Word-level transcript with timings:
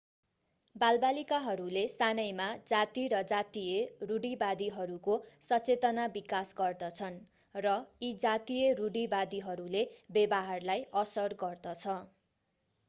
बालबालिकाहरूले 0.75 1.81
सानैमा 1.89 2.45
जाति 2.69 3.01
र 3.09 3.19
जातीय 3.31 4.07
रूढिवादीहरूको 4.11 5.17
सचेतना 5.43 6.05
विकास 6.15 6.57
गर्दछन् 6.59 7.19
र 7.55 7.73
यी 8.01 8.11
जातीय 8.23 8.71
रूढीवादीहरूले 8.79 9.83
व्यवहारलाई 10.17 10.87
असर 11.03 11.37
गर्दछ 11.43 11.99